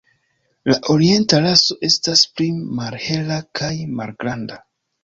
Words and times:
La 0.71 0.77
orienta 0.93 1.41
raso 1.45 1.77
estas 1.89 2.25
pli 2.35 2.49
malhela 2.81 3.41
kaj 3.63 3.73
malgranda. 4.03 4.65